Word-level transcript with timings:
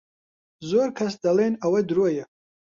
زۆر 0.69 0.89
کەس 0.97 1.13
دەڵێن 1.23 1.53
ئەوە 1.63 1.79
درۆیە. 1.89 2.25